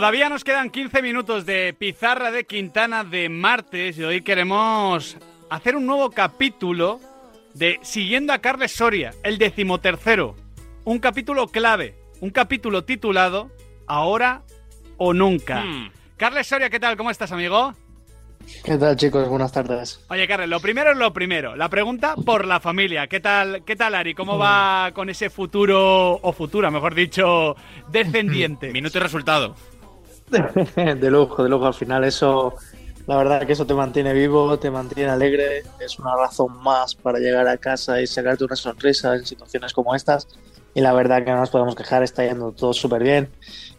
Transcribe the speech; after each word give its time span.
Todavía 0.00 0.30
nos 0.30 0.44
quedan 0.44 0.70
15 0.70 1.02
minutos 1.02 1.44
de 1.44 1.74
Pizarra 1.78 2.30
de 2.30 2.44
Quintana 2.44 3.04
de 3.04 3.28
martes 3.28 3.98
y 3.98 4.02
hoy 4.02 4.22
queremos 4.22 5.18
hacer 5.50 5.76
un 5.76 5.84
nuevo 5.84 6.10
capítulo 6.10 7.00
de 7.52 7.78
Siguiendo 7.82 8.32
a 8.32 8.38
Carles 8.38 8.72
Soria, 8.72 9.12
el 9.22 9.36
decimotercero. 9.36 10.36
Un 10.84 11.00
capítulo 11.00 11.48
clave, 11.48 11.96
un 12.22 12.30
capítulo 12.30 12.82
titulado 12.84 13.50
Ahora 13.86 14.40
o 14.96 15.12
Nunca. 15.12 15.64
Hmm. 15.64 15.90
Carles 16.16 16.46
Soria, 16.46 16.70
¿qué 16.70 16.80
tal? 16.80 16.96
¿Cómo 16.96 17.10
estás, 17.10 17.30
amigo? 17.32 17.74
¿Qué 18.64 18.78
tal, 18.78 18.96
chicos? 18.96 19.28
Buenas 19.28 19.52
tardes. 19.52 20.02
Oye, 20.08 20.26
Carles, 20.26 20.48
lo 20.48 20.60
primero 20.60 20.92
es 20.92 20.96
lo 20.96 21.12
primero. 21.12 21.56
La 21.56 21.68
pregunta 21.68 22.14
por 22.16 22.46
la 22.46 22.58
familia. 22.58 23.06
¿Qué 23.06 23.20
tal, 23.20 23.64
qué 23.66 23.76
tal 23.76 23.94
Ari? 23.94 24.14
¿Cómo 24.14 24.38
va 24.38 24.92
con 24.94 25.10
ese 25.10 25.28
futuro, 25.28 26.14
o 26.14 26.32
futura, 26.32 26.70
mejor 26.70 26.94
dicho, 26.94 27.54
descendiente? 27.92 28.72
Minuto 28.72 28.96
y 28.96 29.02
resultado. 29.02 29.54
de 30.76 31.10
lujo, 31.10 31.42
de 31.42 31.48
lujo. 31.48 31.66
Al 31.66 31.74
final 31.74 32.04
eso, 32.04 32.54
la 33.06 33.16
verdad 33.16 33.46
que 33.46 33.52
eso 33.52 33.66
te 33.66 33.74
mantiene 33.74 34.12
vivo, 34.12 34.58
te 34.58 34.70
mantiene 34.70 35.10
alegre. 35.10 35.62
Es 35.80 35.98
una 35.98 36.16
razón 36.16 36.62
más 36.62 36.94
para 36.94 37.18
llegar 37.18 37.46
a 37.48 37.56
casa 37.56 38.00
y 38.00 38.06
sacarte 38.06 38.44
una 38.44 38.56
sonrisa 38.56 39.14
en 39.14 39.26
situaciones 39.26 39.72
como 39.72 39.94
estas. 39.94 40.28
Y 40.74 40.80
la 40.80 40.92
verdad 40.92 41.24
que 41.24 41.30
no 41.32 41.38
nos 41.38 41.50
podemos 41.50 41.74
quejar, 41.74 42.02
está 42.02 42.24
yendo 42.24 42.52
todo 42.52 42.72
súper 42.72 43.02
bien. 43.02 43.28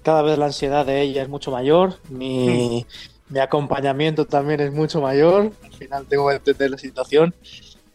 Cada 0.03 0.21
vez 0.21 0.37
la 0.37 0.47
ansiedad 0.47 0.85
de 0.85 1.01
ella 1.01 1.21
es 1.21 1.29
mucho 1.29 1.51
mayor. 1.51 1.95
Mi, 2.09 2.85
mi 3.29 3.39
acompañamiento 3.39 4.25
también 4.25 4.59
es 4.59 4.73
mucho 4.73 4.99
mayor. 4.99 5.52
Al 5.63 5.73
final 5.73 6.05
tengo 6.07 6.27
que 6.27 6.35
entender 6.35 6.71
la 6.71 6.77
situación. 6.77 7.33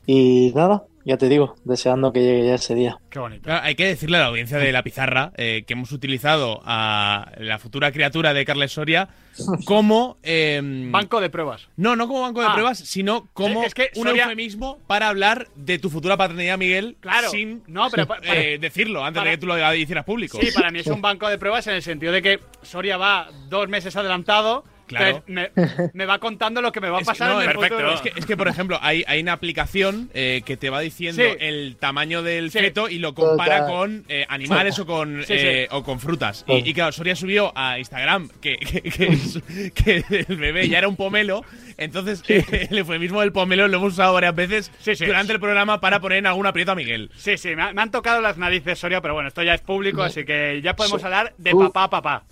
Y 0.07 0.53
nada, 0.55 0.85
ya 1.05 1.17
te 1.19 1.29
digo, 1.29 1.57
deseando 1.65 2.13
que 2.13 2.21
llegue 2.21 2.47
ya 2.47 2.55
ese 2.55 2.75
día. 2.77 2.99
Qué 3.11 3.19
bonito. 3.19 3.43
Claro, 3.45 3.65
hay 3.65 3.75
que 3.75 3.87
decirle 3.87 4.19
a 4.19 4.21
la 4.21 4.27
audiencia 4.27 4.59
de 4.59 4.71
la 4.73 4.83
pizarra 4.85 5.33
eh, 5.37 5.65
que 5.67 5.73
hemos 5.73 5.91
utilizado 5.93 6.61
a 6.65 7.33
la 7.39 7.59
futura 7.59 7.91
criatura 7.91 8.33
de 8.33 8.45
Carles 8.45 8.73
Soria 8.73 9.09
como. 9.65 10.19
em, 10.23 10.93
Banco 10.93 11.21
de 11.21 11.29
pruebas. 11.29 11.69
No, 11.77 11.97
no 11.97 12.07
como 12.07 12.23
banco 12.23 12.41
de 12.41 12.47
Ah. 12.47 12.53
pruebas, 12.53 12.79
sino 12.79 13.29
como 13.33 13.65
Es 13.65 13.75
que 13.75 13.91
un 13.97 14.07
Soria- 14.07 14.25
eufemismo 14.25 14.79
para 14.87 15.09
hablar 15.09 15.49
de 15.57 15.79
tu 15.81 15.91
futura 15.91 16.17
paternidad, 16.17 16.57
Miguel, 16.59 16.97
Claro. 17.01 17.31
sin 17.31 17.63
No, 17.67 17.89
pero 17.91 18.07
para- 18.07 18.21
eh, 18.35 18.59
decirlo 18.59 19.05
antes 19.05 19.19
para- 19.21 19.31
de 19.31 19.37
que 19.37 19.41
tú 19.41 19.47
lo 19.47 19.75
hicieras 19.75 20.05
público. 20.05 20.39
Sí, 20.41 20.49
para 20.55 20.71
mí 20.71 20.79
es 20.81 20.87
un 20.87 21.03
banco 21.03 21.29
de 21.29 21.37
pruebas 21.39 21.67
en 21.67 21.75
el 21.75 21.83
sentido 21.83 22.13
de 22.13 22.23
que 22.23 22.41
Soria 22.63 22.97
va 22.97 23.29
dos 23.49 23.69
meses 23.69 23.97
adelantado. 23.97 24.65
Claro. 24.87 25.23
Me, 25.27 25.51
me 25.93 26.07
va 26.07 26.19
contando 26.19 26.63
lo 26.63 26.71
que 26.73 26.81
me 26.81 26.89
va 26.89 26.99
a 26.99 27.01
Es- 27.03 27.07
pasar 27.07 27.29
no, 27.31 27.43
en 27.43 27.49
el 27.49 27.55
perfecto. 27.57 27.77
futuro. 27.79 27.95
Es 27.95 28.01
que, 28.01 28.13
es 28.19 28.27
que, 28.27 28.37
por 28.37 28.49
ejemplo, 28.49 28.79
hay, 28.81 29.05
hay 29.07 29.21
una 29.21 29.33
aplicación 29.33 30.11
eh, 30.15 30.43
que 30.45 30.57
te 30.57 30.71
va 30.71 30.81
diciendo 30.81 31.23
Sí. 31.23 31.37
el 31.41 31.77
tamaño 31.79 32.23
del 32.23 32.51
Sí. 32.51 32.59
feto 32.61 32.89
y 32.89 32.99
lo 32.99 33.15
compara 33.15 33.61
Total. 33.67 33.71
con 33.73 34.05
eh, 34.09 34.27
animales 34.29 34.79
o 34.79 34.87
con, 34.87 35.21
Sí, 35.23 35.27
sí. 35.27 35.35
eh, 35.39 35.69
o 35.71 35.83
con 35.83 35.99
frutas. 36.01 36.45
Y, 36.49 36.69
y 36.69 36.73
claro, 36.75 36.93
Soria 36.93 37.17
subió 37.17 37.53
a 37.57 37.79
Instagram 37.79 38.29
que, 38.41 38.57
que, 38.57 38.83
que 38.83 39.07
es- 39.07 39.41
que 39.75 40.05
el 40.29 40.37
bebé 40.37 40.69
ya 40.69 40.79
era 40.79 40.89
un 40.89 40.97
pomelo. 40.97 41.43
Entonces, 41.79 42.23
el 42.29 42.79
eufemismo 42.79 43.21
del 43.21 43.33
pomelo 43.33 43.69
lo 43.69 43.77
hemos 43.79 43.93
usado 43.95 44.15
varias 44.15 44.35
veces 44.35 44.73
Sí, 44.79 44.95
sí. 44.97 45.05
durante 45.07 45.33
el 45.33 45.41
programa 45.41 45.81
para 45.81 46.01
poner 46.01 46.19
en 46.19 46.27
algún 46.27 46.47
aprieto 46.47 46.73
a 46.73 46.75
Miguel. 46.75 47.11
Sí, 47.17 47.37
sí, 47.37 47.55
me, 47.57 47.63
ha- 47.63 47.73
me 47.73 47.83
han 47.83 47.91
tocado 47.91 48.21
las 48.21 48.39
narices, 48.39 48.79
Soria, 48.79 49.01
pero 49.01 49.15
bueno, 49.15 49.29
esto 49.29 49.43
ya 49.43 49.55
es 49.55 49.61
público, 49.61 50.03
así 50.03 50.25
que 50.25 50.61
ya 50.63 50.75
podemos 50.77 51.03
hablar 51.05 51.35
de 51.39 51.53
papá 51.55 51.85
a 51.85 51.91
papá. 51.91 52.23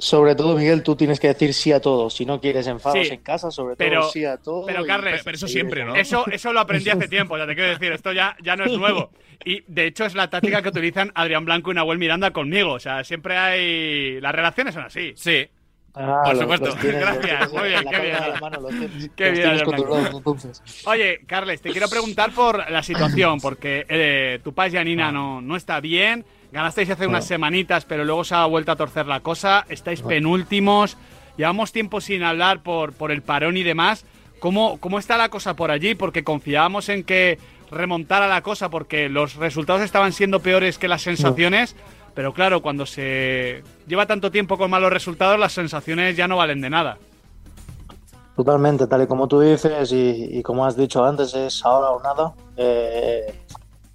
Sobre 0.00 0.34
todo, 0.34 0.56
Miguel, 0.56 0.82
tú 0.82 0.96
tienes 0.96 1.20
que 1.20 1.28
decir 1.28 1.54
sí 1.54 1.70
a 1.72 1.80
todo. 1.80 2.10
Si 2.10 2.24
no 2.26 2.40
quieres 2.40 2.66
enfados 2.66 3.06
Sí, 3.06 3.12
en 3.14 3.20
casa, 3.20 3.50
sobre 3.50 3.76
pero- 3.76 4.00
todo 4.00 4.10
sí 4.10 4.24
a 4.24 4.36
todo. 4.38 4.66
pero, 4.66 4.84
Carles, 4.84 5.12
Pero, 5.12 5.24
pero 5.24 5.36
eso 5.36 5.46
siempre, 5.48 5.84
¿no? 5.84 5.94
Eso, 5.94 6.24
eso 6.30 6.52
lo 6.52 6.60
aprendí 6.60 6.90
hace 6.90 7.06
tiempo, 7.08 7.36
ya 7.38 7.46
te 7.46 7.54
quiero 7.54 7.70
decir, 7.70 7.92
esto 7.92 8.12
ya, 8.12 8.36
ya 8.42 8.56
no 8.56 8.64
es 8.64 8.72
nuevo. 8.72 9.10
Y 9.42 9.62
de 9.68 9.86
hecho 9.86 10.04
es 10.04 10.14
la 10.14 10.28
táctica 10.28 10.60
que 10.60 10.68
utilizan 10.68 11.12
Adrián 11.14 11.46
Blanco 11.46 11.72
y 11.72 11.74
Nahuel 11.74 11.96
Miranda 11.98 12.30
conmigo. 12.30 12.72
O 12.72 12.78
sea, 12.78 13.02
siempre 13.04 13.38
hay. 13.38 14.20
Las 14.20 14.34
relaciones 14.34 14.74
son 14.74 14.84
así. 14.84 15.14
Sí. 15.16 15.48
Ah, 15.94 16.20
Por 16.26 16.36
supuesto. 16.36 16.66
los 16.66 16.76
tienes- 16.78 17.00
los 17.00 17.16
Gracias, 17.18 17.52
muy 17.54 17.68
bien, 17.68 17.84
qué 17.90 18.00
bien. 18.00 18.20
de 18.20 18.28
la 18.28 18.38
mano, 18.40 18.60
los 18.60 18.70
tienes- 18.78 19.10
Qué 19.16 19.30
bien. 19.30 19.50
Oye, 20.86 21.20
Carles, 21.26 21.60
te 21.62 21.70
quiero 21.70 21.88
preguntar 21.88 22.32
por 22.32 22.70
la 22.70 22.82
situación, 22.82 23.40
porque 23.40 23.86
eh, 23.88 24.40
tu 24.44 24.52
padre 24.52 24.72
Janina 24.72 25.10
no, 25.10 25.40
no 25.40 25.56
está 25.56 25.80
bien. 25.80 26.24
Ganasteis 26.52 26.90
hace 26.90 27.06
unas 27.06 27.26
semanitas, 27.26 27.84
pero 27.84 28.04
luego 28.04 28.24
se 28.24 28.34
ha 28.34 28.44
vuelto 28.46 28.72
a 28.72 28.76
torcer 28.76 29.06
la 29.06 29.20
cosa. 29.20 29.64
Estáis 29.68 30.02
penúltimos. 30.02 30.96
Llevamos 31.36 31.72
tiempo 31.72 32.00
sin 32.00 32.22
hablar 32.22 32.62
por, 32.62 32.92
por 32.92 33.12
el 33.12 33.22
parón 33.22 33.56
y 33.56 33.62
demás. 33.62 34.04
¿Cómo, 34.40 34.78
¿Cómo 34.80 34.98
está 34.98 35.16
la 35.16 35.28
cosa 35.28 35.54
por 35.54 35.70
allí? 35.70 35.94
Porque 35.94 36.24
confiábamos 36.24 36.88
en 36.88 37.04
que 37.04 37.38
remontara 37.70 38.26
la 38.26 38.42
cosa, 38.42 38.68
porque 38.68 39.08
los 39.08 39.36
resultados 39.36 39.82
estaban 39.82 40.12
siendo 40.12 40.40
peores 40.40 40.78
que 40.78 40.88
las 40.88 41.02
sensaciones. 41.02 41.76
Pero 42.14 42.34
claro, 42.34 42.60
cuando 42.60 42.84
se 42.84 43.62
lleva 43.86 44.06
tanto 44.06 44.30
tiempo 44.30 44.58
con 44.58 44.70
malos 44.70 44.92
resultados, 44.92 45.38
las 45.38 45.52
sensaciones 45.52 46.16
ya 46.16 46.26
no 46.26 46.36
valen 46.36 46.60
de 46.60 46.70
nada. 46.70 46.98
Totalmente, 48.34 48.86
tal 48.86 49.02
y 49.02 49.06
como 49.06 49.28
tú 49.28 49.40
dices 49.40 49.92
y, 49.92 50.38
y 50.38 50.42
como 50.42 50.64
has 50.64 50.76
dicho 50.76 51.04
antes, 51.04 51.34
es 51.34 51.64
ahora 51.64 51.90
o 51.90 52.02
nada. 52.02 52.32
Eh, 52.56 53.40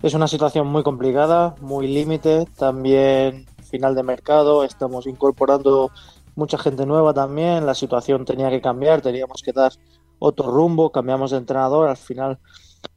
es 0.04 0.14
una 0.14 0.28
situación 0.28 0.68
muy 0.68 0.84
complicada, 0.84 1.56
muy 1.62 1.88
límite, 1.88 2.46
también 2.58 3.46
final 3.70 3.96
de 3.96 4.04
mercado, 4.04 4.64
estamos 4.64 5.08
incorporando 5.08 5.92
mucha 6.36 6.58
gente 6.58 6.86
nueva 6.86 7.14
también, 7.14 7.66
la 7.66 7.74
situación 7.74 8.26
tenía 8.26 8.50
que 8.50 8.62
cambiar, 8.62 9.02
teníamos 9.02 9.42
que 9.42 9.52
dar 9.52 9.72
otro 10.20 10.52
rumbo, 10.52 10.92
cambiamos 10.92 11.32
de 11.32 11.38
entrenador, 11.38 11.90
al 11.90 11.98
final 11.98 12.40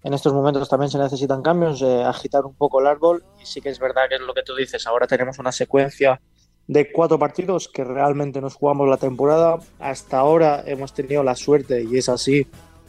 en 0.03 0.15
estos 0.15 0.33
momentos 0.33 0.69
también 0.69 0.91
se 0.91 0.99
necesitan 0.99 1.43
cambios, 1.43 1.83
eh, 1.83 2.05
agitar 2.05 2.45
un 2.45 2.55
poco 2.55 2.81
el 2.81 2.87
árbol. 2.87 3.25
Y 3.41 3.47
sí 3.47 3.61
que 3.61 3.71
es 3.71 3.79
verdad 3.79 4.03
que 4.09 4.17
es 4.17 4.21
lo 4.21 4.35
que 4.35 4.43
tú 4.43 4.55
dices, 4.55 4.87
ahora 4.87 5.07
tenemos 5.07 5.39
una 5.39 5.53
secuencia 5.53 6.21
de 6.67 6.93
cuatro 6.93 7.19
partidos 7.19 7.69
que 7.69 7.85
realmente 7.85 8.41
nos 8.41 8.55
jugamos 8.55 8.89
la 8.89 8.99
temporada. 8.99 9.59
Hasta 9.79 10.19
ahora 10.19 10.63
hemos 10.67 10.93
tenido 10.93 11.23
la 11.23 11.35
suerte, 11.35 11.83
y 11.83 11.97
es 11.97 12.09
así, 12.09 12.47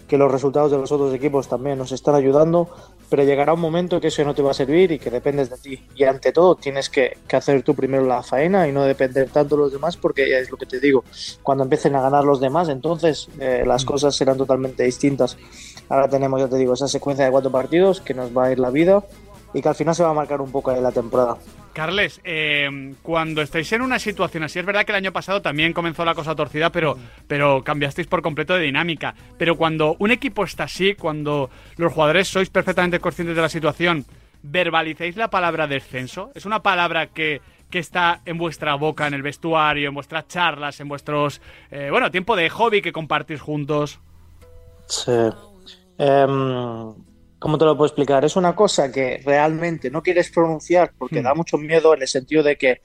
que 0.07 0.17
los 0.17 0.31
resultados 0.31 0.71
de 0.71 0.77
los 0.77 0.91
otros 0.91 1.13
equipos 1.13 1.47
también 1.47 1.77
nos 1.77 1.91
están 1.91 2.15
ayudando, 2.15 2.69
pero 3.09 3.23
llegará 3.23 3.53
un 3.53 3.59
momento 3.59 3.99
que 3.99 4.07
eso 4.07 4.23
no 4.23 4.35
te 4.35 4.41
va 4.41 4.51
a 4.51 4.53
servir 4.53 4.91
y 4.91 4.99
que 4.99 5.09
dependes 5.09 5.49
de 5.49 5.57
ti. 5.57 5.87
Y 5.95 6.03
ante 6.03 6.31
todo 6.31 6.55
tienes 6.55 6.89
que, 6.89 7.17
que 7.27 7.35
hacer 7.35 7.63
tú 7.63 7.73
primero 7.75 8.05
la 8.05 8.23
faena 8.23 8.67
y 8.67 8.71
no 8.71 8.83
depender 8.83 9.29
tanto 9.29 9.55
de 9.55 9.63
los 9.63 9.71
demás, 9.71 9.97
porque 9.97 10.29
ya 10.29 10.37
es 10.37 10.51
lo 10.51 10.57
que 10.57 10.65
te 10.65 10.79
digo, 10.79 11.03
cuando 11.43 11.63
empiecen 11.63 11.95
a 11.95 12.01
ganar 12.01 12.23
los 12.23 12.39
demás, 12.39 12.69
entonces 12.69 13.29
eh, 13.39 13.63
las 13.65 13.85
cosas 13.85 14.15
serán 14.15 14.37
totalmente 14.37 14.83
distintas. 14.83 15.37
Ahora 15.89 16.07
tenemos, 16.07 16.39
ya 16.39 16.47
te 16.47 16.57
digo, 16.57 16.73
esa 16.73 16.87
secuencia 16.87 17.25
de 17.25 17.31
cuatro 17.31 17.51
partidos 17.51 18.01
que 18.01 18.13
nos 18.13 18.35
va 18.35 18.45
a 18.45 18.51
ir 18.51 18.59
la 18.59 18.69
vida 18.69 19.03
y 19.53 19.61
que 19.61 19.69
al 19.69 19.75
final 19.75 19.95
se 19.95 20.03
va 20.03 20.11
a 20.11 20.13
marcar 20.13 20.41
un 20.41 20.51
poco 20.51 20.71
ahí 20.71 20.81
la 20.81 20.91
temporada. 20.91 21.37
Carles, 21.79 22.19
eh, 22.25 22.93
cuando 23.01 23.41
estáis 23.41 23.71
en 23.71 23.81
una 23.81 23.99
situación 23.99 24.43
así, 24.43 24.59
es 24.59 24.65
verdad 24.65 24.83
que 24.83 24.91
el 24.91 24.97
año 24.97 25.13
pasado 25.13 25.41
también 25.41 25.71
comenzó 25.71 26.03
la 26.03 26.13
cosa 26.13 26.35
torcida, 26.35 26.73
pero, 26.73 26.97
pero 27.25 27.63
cambiasteis 27.63 28.05
por 28.05 28.21
completo 28.21 28.53
de 28.53 28.63
dinámica. 28.63 29.15
Pero 29.37 29.55
cuando 29.55 29.95
un 29.97 30.11
equipo 30.11 30.43
está 30.43 30.65
así, 30.65 30.95
cuando 30.95 31.49
los 31.77 31.93
jugadores 31.93 32.27
sois 32.27 32.49
perfectamente 32.49 32.99
conscientes 32.99 33.33
de 33.33 33.41
la 33.41 33.47
situación, 33.47 34.05
¿verbalicéis 34.43 35.15
la 35.15 35.29
palabra 35.29 35.67
descenso? 35.67 36.33
¿Es 36.35 36.45
una 36.45 36.61
palabra 36.61 37.07
que, 37.07 37.39
que 37.69 37.79
está 37.79 38.19
en 38.25 38.37
vuestra 38.37 38.75
boca, 38.75 39.07
en 39.07 39.13
el 39.13 39.21
vestuario, 39.21 39.87
en 39.87 39.95
vuestras 39.95 40.27
charlas, 40.27 40.81
en 40.81 40.89
vuestros, 40.89 41.39
eh, 41.71 41.87
bueno, 41.89 42.11
tiempo 42.11 42.35
de 42.35 42.49
hobby 42.49 42.81
que 42.81 42.91
compartís 42.91 43.39
juntos? 43.39 44.01
Sí. 44.87 45.13
Em, 45.97 46.93
¿Cómo 47.39 47.57
te 47.57 47.65
lo 47.65 47.75
puedo 47.77 47.87
explicar? 47.87 48.25
Es 48.25 48.35
una 48.35 48.53
cosa 48.55 48.91
que 48.91 49.21
realmente 49.25 49.89
no 49.89 50.03
quieres 50.03 50.29
pronunciar 50.29 50.91
porque 50.97 51.21
Hmm. 51.21 51.23
da 51.23 51.33
mucho 51.33 51.57
miedo 51.57 51.93
en 51.93 52.01
el 52.01 52.07
sentido 52.07 52.43
de 52.43 52.57
que 52.57 52.81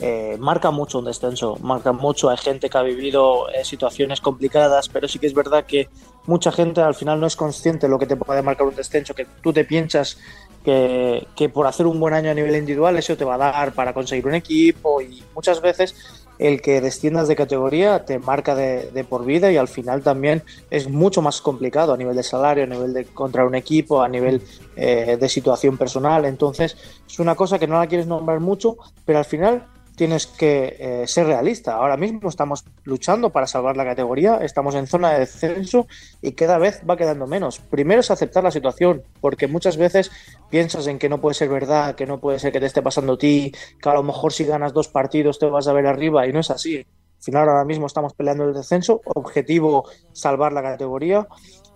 eh, 0.00 0.36
marca 0.40 0.70
mucho 0.70 0.98
un 0.98 1.04
descenso, 1.04 1.56
marca 1.60 1.92
mucho. 1.92 2.28
Hay 2.30 2.38
gente 2.38 2.68
que 2.68 2.78
ha 2.78 2.82
vivido 2.82 3.48
eh, 3.50 3.64
situaciones 3.64 4.20
complicadas, 4.20 4.88
pero 4.88 5.06
sí 5.06 5.18
que 5.18 5.26
es 5.28 5.34
verdad 5.34 5.66
que 5.66 5.88
mucha 6.26 6.50
gente 6.50 6.80
al 6.80 6.94
final 6.94 7.20
no 7.20 7.26
es 7.26 7.36
consciente 7.36 7.86
de 7.86 7.90
lo 7.90 7.98
que 7.98 8.06
te 8.06 8.16
puede 8.16 8.42
marcar 8.42 8.66
un 8.66 8.74
descenso, 8.74 9.14
que 9.14 9.26
tú 9.42 9.52
te 9.52 9.64
piensas 9.64 10.18
que, 10.64 11.28
que 11.36 11.48
por 11.48 11.66
hacer 11.66 11.86
un 11.86 12.00
buen 12.00 12.14
año 12.14 12.30
a 12.30 12.34
nivel 12.34 12.56
individual 12.56 12.96
eso 12.96 13.16
te 13.16 13.24
va 13.24 13.34
a 13.34 13.38
dar 13.38 13.72
para 13.74 13.92
conseguir 13.92 14.26
un 14.26 14.34
equipo 14.34 15.00
y 15.02 15.22
muchas 15.34 15.60
veces 15.60 16.21
el 16.42 16.60
que 16.60 16.80
desciendas 16.80 17.28
de 17.28 17.36
categoría 17.36 18.04
te 18.04 18.18
marca 18.18 18.56
de, 18.56 18.90
de 18.90 19.04
por 19.04 19.24
vida 19.24 19.52
y 19.52 19.56
al 19.56 19.68
final 19.68 20.02
también 20.02 20.42
es 20.70 20.88
mucho 20.88 21.22
más 21.22 21.40
complicado 21.40 21.92
a 21.92 21.96
nivel 21.96 22.16
de 22.16 22.24
salario, 22.24 22.64
a 22.64 22.66
nivel 22.66 22.92
de 22.92 23.04
contra 23.04 23.46
un 23.46 23.54
equipo, 23.54 24.02
a 24.02 24.08
nivel 24.08 24.42
eh, 24.74 25.16
de 25.20 25.28
situación 25.28 25.78
personal. 25.78 26.24
Entonces 26.24 26.76
es 27.08 27.18
una 27.20 27.36
cosa 27.36 27.60
que 27.60 27.68
no 27.68 27.78
la 27.78 27.86
quieres 27.86 28.08
nombrar 28.08 28.40
mucho, 28.40 28.76
pero 29.04 29.20
al 29.20 29.24
final 29.24 29.66
tienes 30.02 30.26
que 30.26 30.76
eh, 30.80 31.06
ser 31.06 31.26
realista. 31.26 31.74
Ahora 31.74 31.96
mismo 31.96 32.28
estamos 32.28 32.64
luchando 32.82 33.30
para 33.30 33.46
salvar 33.46 33.76
la 33.76 33.84
categoría, 33.84 34.38
estamos 34.38 34.74
en 34.74 34.88
zona 34.88 35.12
de 35.12 35.20
descenso 35.20 35.86
y 36.20 36.32
cada 36.32 36.58
vez 36.58 36.82
va 36.90 36.96
quedando 36.96 37.28
menos. 37.28 37.60
Primero 37.60 38.00
es 38.00 38.10
aceptar 38.10 38.42
la 38.42 38.50
situación, 38.50 39.04
porque 39.20 39.46
muchas 39.46 39.76
veces 39.76 40.10
piensas 40.50 40.88
en 40.88 40.98
que 40.98 41.08
no 41.08 41.20
puede 41.20 41.34
ser 41.34 41.50
verdad, 41.50 41.94
que 41.94 42.04
no 42.04 42.18
puede 42.18 42.40
ser 42.40 42.50
que 42.50 42.58
te 42.58 42.66
esté 42.66 42.82
pasando 42.82 43.12
a 43.12 43.18
ti, 43.18 43.52
que 43.80 43.88
a 43.88 43.94
lo 43.94 44.02
mejor 44.02 44.32
si 44.32 44.42
ganas 44.42 44.72
dos 44.72 44.88
partidos 44.88 45.38
te 45.38 45.46
vas 45.46 45.68
a 45.68 45.72
ver 45.72 45.86
arriba 45.86 46.26
y 46.26 46.32
no 46.32 46.40
es 46.40 46.50
así. 46.50 46.78
Al 46.78 47.22
final 47.24 47.48
ahora 47.48 47.64
mismo 47.64 47.86
estamos 47.86 48.12
peleando 48.14 48.42
el 48.42 48.54
descenso, 48.54 49.02
objetivo 49.04 49.88
salvar 50.12 50.52
la 50.52 50.62
categoría 50.62 51.28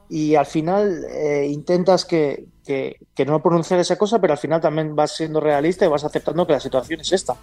y 0.09 0.35
al 0.35 0.47
final 0.47 1.05
eh, 1.13 1.47
intentas 1.49 2.05
que, 2.05 2.47
que, 2.65 2.97
que, 3.15 3.25
no 3.25 3.41
pronunciar 3.41 3.79
esa 3.79 3.97
cosa, 3.97 4.21
pero 4.21 4.33
al 4.33 4.39
final 4.39 4.61
también 4.61 4.97
vas 4.97 5.15
siendo 5.15 5.39
realista 5.39 5.85
y 5.85 5.89
vas 5.89 6.03
aceptando 6.03 6.45
que 6.45 6.55
la 6.55 6.61
situación 6.61 7.01
es 7.03 7.13
esta. 7.13 7.37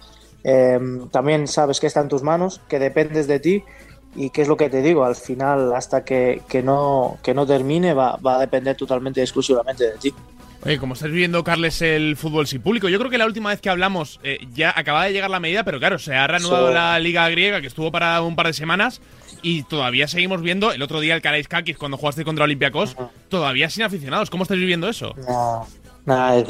Eh, 0.44 0.78
también 1.10 1.48
sabes 1.48 1.80
que 1.80 1.86
está 1.86 2.00
en 2.00 2.08
tus 2.08 2.22
manos, 2.22 2.60
que 2.68 2.78
dependes 2.78 3.26
de 3.26 3.40
ti 3.40 3.64
y 4.16 4.30
qué 4.30 4.42
es 4.42 4.48
lo 4.48 4.56
que 4.56 4.70
te 4.70 4.80
digo, 4.82 5.04
al 5.04 5.16
final 5.16 5.72
hasta 5.74 6.04
que, 6.04 6.42
que 6.48 6.62
no, 6.62 7.18
que 7.22 7.34
no 7.34 7.46
termine 7.46 7.94
va, 7.94 8.16
va 8.16 8.36
a 8.36 8.38
depender 8.40 8.76
totalmente 8.76 9.20
y 9.20 9.24
exclusivamente 9.24 9.84
de 9.90 9.98
ti. 9.98 10.14
Oye, 10.64 10.78
como 10.78 10.94
estás 10.94 11.10
viviendo, 11.10 11.44
Carles, 11.44 11.82
el 11.82 12.16
fútbol 12.16 12.46
sin 12.46 12.62
público, 12.62 12.88
yo 12.88 12.98
creo 12.98 13.10
que 13.10 13.18
la 13.18 13.26
última 13.26 13.50
vez 13.50 13.60
que 13.60 13.68
hablamos 13.68 14.18
eh, 14.22 14.38
ya 14.54 14.72
acaba 14.74 15.04
de 15.04 15.12
llegar 15.12 15.28
la 15.28 15.40
medida, 15.40 15.62
pero 15.62 15.78
claro, 15.78 15.98
se 15.98 16.14
ha 16.14 16.26
reanudado 16.26 16.68
Sí. 16.68 16.74
la 16.74 16.98
liga 17.00 17.28
griega 17.28 17.60
que 17.60 17.66
estuvo 17.66 17.90
para 17.92 18.22
un 18.22 18.34
par 18.34 18.46
de 18.46 18.54
semanas 18.54 19.02
y 19.42 19.64
todavía 19.64 20.08
seguimos 20.08 20.40
viendo, 20.40 20.72
el 20.72 20.80
otro 20.80 21.00
día 21.00 21.14
el 21.16 21.20
Karaiskakis 21.20 21.76
cuando 21.76 21.98
jugaste 21.98 22.24
contra 22.24 22.44
Olympiacos, 22.44 22.96
todavía 23.28 23.68
sin 23.68 23.82
aficionados. 23.82 24.30
¿Cómo 24.30 24.44
estáis 24.44 24.60
viviendo 24.60 24.88
eso? 24.88 25.14
No, 25.28 25.66
nada, 26.04 26.44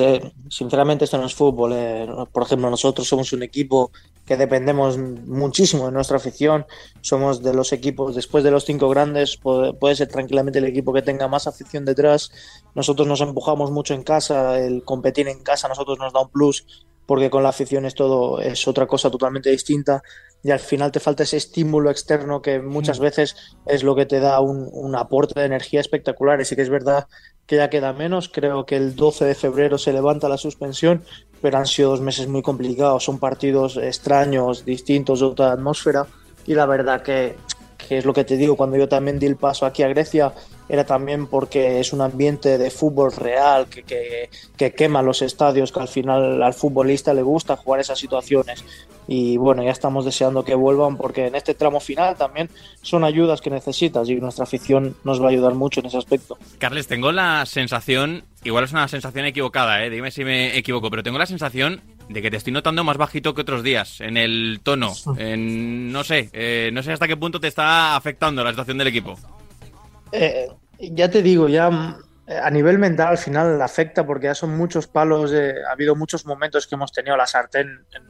sinceramente 0.48 1.04
esto 1.04 1.18
no 1.18 1.26
es 1.26 1.34
fútbol. 1.34 1.72
eh. 1.74 2.06
Por 2.32 2.42
ejemplo, 2.42 2.70
nosotros 2.70 3.08
somos 3.08 3.32
un 3.32 3.42
equipo 3.42 3.90
que 4.26 4.36
dependemos 4.36 4.96
muchísimo 4.98 5.86
de 5.86 5.92
nuestra 5.92 6.16
afición. 6.16 6.66
Somos 7.00 7.42
de 7.42 7.54
los 7.54 7.72
equipos, 7.72 8.14
después 8.14 8.42
de 8.44 8.50
los 8.50 8.64
cinco 8.64 8.88
grandes, 8.88 9.36
puede, 9.36 9.96
ser 9.96 10.08
tranquilamente 10.08 10.58
el 10.58 10.64
equipo 10.64 10.92
que 10.92 11.02
tenga 11.02 11.28
más 11.28 11.46
afición 11.46 11.84
detrás. 11.84 12.30
Nosotros 12.74 13.06
nos 13.06 13.20
empujamos 13.20 13.70
mucho 13.70 13.94
en 13.94 14.02
casa, 14.02 14.58
el 14.58 14.82
competir 14.84 15.28
en 15.28 15.42
casa 15.42 15.68
nosotros 15.68 15.98
nos 15.98 16.12
da 16.12 16.20
un 16.20 16.30
plus 16.30 16.66
porque 17.06 17.28
con 17.28 17.42
la 17.42 17.50
afición 17.50 17.84
es 17.84 17.94
todo 17.94 18.40
es 18.40 18.66
otra 18.66 18.86
cosa 18.86 19.10
totalmente 19.10 19.50
distinta 19.50 20.02
y 20.44 20.50
al 20.50 20.60
final 20.60 20.92
te 20.92 21.00
falta 21.00 21.22
ese 21.22 21.38
estímulo 21.38 21.90
externo 21.90 22.42
que 22.42 22.60
muchas 22.60 22.98
veces 22.98 23.34
es 23.64 23.82
lo 23.82 23.96
que 23.96 24.04
te 24.04 24.20
da 24.20 24.40
un, 24.40 24.68
un 24.72 24.94
aporte 24.94 25.40
de 25.40 25.46
energía 25.46 25.80
espectacular. 25.80 26.38
Y 26.38 26.44
sí 26.44 26.54
que 26.54 26.60
es 26.60 26.68
verdad 26.68 27.08
que 27.46 27.56
ya 27.56 27.70
queda 27.70 27.94
menos, 27.94 28.28
creo 28.28 28.66
que 28.66 28.76
el 28.76 28.94
12 28.94 29.24
de 29.24 29.34
febrero 29.34 29.78
se 29.78 29.92
levanta 29.92 30.28
la 30.28 30.36
suspensión, 30.36 31.02
pero 31.40 31.58
han 31.58 31.66
sido 31.66 31.90
dos 31.90 32.02
meses 32.02 32.28
muy 32.28 32.42
complicados, 32.42 33.04
son 33.04 33.18
partidos 33.18 33.78
extraños, 33.78 34.66
distintos, 34.66 35.20
de 35.20 35.26
otra 35.26 35.52
atmósfera. 35.52 36.06
Y 36.46 36.54
la 36.54 36.66
verdad 36.66 37.02
que, 37.02 37.36
que 37.86 37.98
es 37.98 38.04
lo 38.04 38.12
que 38.12 38.24
te 38.24 38.36
digo, 38.36 38.56
cuando 38.56 38.76
yo 38.76 38.88
también 38.88 39.18
di 39.18 39.26
el 39.26 39.36
paso 39.36 39.66
aquí 39.66 39.82
a 39.82 39.88
Grecia 39.88 40.32
era 40.68 40.84
también 40.84 41.26
porque 41.26 41.80
es 41.80 41.92
un 41.92 42.00
ambiente 42.00 42.56
de 42.58 42.70
fútbol 42.70 43.12
real 43.12 43.66
que, 43.66 43.82
que, 43.82 44.30
que 44.56 44.72
quema 44.72 45.02
los 45.02 45.22
estadios, 45.22 45.72
que 45.72 45.80
al 45.80 45.88
final 45.88 46.42
al 46.42 46.54
futbolista 46.54 47.12
le 47.12 47.22
gusta 47.22 47.56
jugar 47.56 47.80
esas 47.80 47.98
situaciones 47.98 48.64
y 49.06 49.36
bueno, 49.36 49.62
ya 49.62 49.70
estamos 49.70 50.04
deseando 50.04 50.44
que 50.44 50.54
vuelvan 50.54 50.96
porque 50.96 51.26
en 51.26 51.34
este 51.34 51.54
tramo 51.54 51.80
final 51.80 52.16
también 52.16 52.48
son 52.82 53.04
ayudas 53.04 53.40
que 53.40 53.50
necesitas 53.50 54.08
y 54.08 54.16
nuestra 54.16 54.44
afición 54.44 54.96
nos 55.04 55.20
va 55.20 55.26
a 55.26 55.30
ayudar 55.30 55.54
mucho 55.54 55.80
en 55.80 55.86
ese 55.86 55.98
aspecto. 55.98 56.38
Carles, 56.58 56.86
tengo 56.86 57.12
la 57.12 57.44
sensación, 57.46 58.24
igual 58.44 58.64
es 58.64 58.72
una 58.72 58.88
sensación 58.88 59.26
equivocada, 59.26 59.84
¿eh? 59.84 59.90
dime 59.90 60.10
si 60.10 60.24
me 60.24 60.56
equivoco, 60.56 60.90
pero 60.90 61.02
tengo 61.02 61.18
la 61.18 61.26
sensación 61.26 61.82
de 62.08 62.22
que 62.22 62.30
te 62.30 62.36
estoy 62.36 62.52
notando 62.52 62.84
más 62.84 62.96
bajito 62.96 63.34
que 63.34 63.42
otros 63.42 63.62
días, 63.62 64.00
en 64.00 64.16
el 64.16 64.60
tono, 64.62 64.92
en, 65.16 65.92
no 65.92 66.04
sé, 66.04 66.30
eh, 66.32 66.70
no 66.72 66.82
sé 66.82 66.92
hasta 66.92 67.08
qué 67.08 67.16
punto 67.16 67.40
te 67.40 67.48
está 67.48 67.96
afectando 67.96 68.44
la 68.44 68.50
situación 68.50 68.78
del 68.78 68.88
equipo. 68.88 69.18
Eh, 70.12 70.48
ya 70.78 71.10
te 71.10 71.22
digo, 71.22 71.48
ya 71.48 71.70
mm, 71.70 71.96
a 72.42 72.50
nivel 72.50 72.78
mental 72.78 73.08
al 73.08 73.18
final 73.18 73.60
afecta 73.60 74.06
porque 74.06 74.26
ya 74.26 74.34
son 74.34 74.56
muchos 74.56 74.86
palos, 74.86 75.32
eh, 75.32 75.54
ha 75.68 75.72
habido 75.72 75.96
muchos 75.96 76.26
momentos 76.26 76.66
que 76.66 76.74
hemos 76.74 76.92
tenido 76.92 77.16
la 77.16 77.26
sartén 77.26 77.84
en, 77.92 78.02